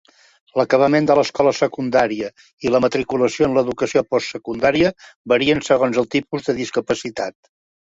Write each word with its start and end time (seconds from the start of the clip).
L'acabament 0.59 1.09
de 1.11 1.17
l'escola 1.19 1.53
secundària 1.57 2.31
i 2.67 2.73
la 2.77 2.81
matriculació 2.87 3.51
en 3.51 3.55
l'educació 3.61 4.05
postsecundària 4.15 4.97
varien 5.37 5.67
segons 5.73 6.05
el 6.05 6.13
tipus 6.19 6.51
de 6.53 6.63
discapacitat. 6.67 7.43